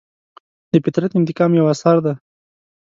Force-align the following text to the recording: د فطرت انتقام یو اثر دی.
د 0.71 0.73
فطرت 0.83 1.11
انتقام 1.15 1.51
یو 1.55 1.71
اثر 1.73 1.97
دی. 2.05 2.13